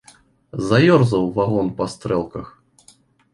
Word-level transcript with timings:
Заёрзаў 0.69 1.27
вагон 1.35 1.69
па 1.83 1.89
стрэлках. 1.95 2.47